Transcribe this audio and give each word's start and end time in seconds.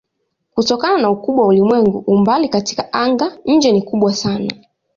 Kutokana 0.53 0.97
na 1.01 1.09
ukubwa 1.09 1.41
wa 1.41 1.47
ulimwengu 1.47 1.97
umbali 2.07 2.49
katika 2.49 2.93
anga-nje 2.93 3.71
ni 3.71 3.81
kubwa 3.81 4.13
sana. 4.13 4.53